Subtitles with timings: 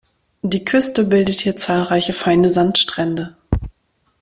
[0.41, 3.37] Die Küste bildet hier zahlreiche feine Sandstrände.